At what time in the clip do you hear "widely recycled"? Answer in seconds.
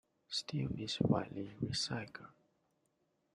1.01-2.31